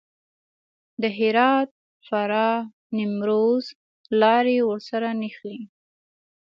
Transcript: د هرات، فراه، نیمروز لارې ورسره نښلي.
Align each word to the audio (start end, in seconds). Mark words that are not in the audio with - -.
د 1.01 1.03
هرات، 1.17 1.69
فراه، 2.07 2.57
نیمروز 2.97 3.65
لارې 4.21 4.57
ورسره 4.69 5.07
نښلي. 5.21 5.61